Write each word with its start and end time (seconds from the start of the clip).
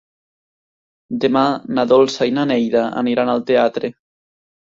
Demà 1.25 1.43
na 1.79 1.85
Dolça 1.91 2.27
i 2.29 2.33
na 2.37 2.45
Neida 2.53 2.83
aniran 3.05 3.33
al 3.35 3.47
teatre. 3.51 3.93